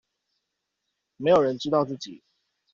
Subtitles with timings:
[1.17, 2.23] 沒有人知道自己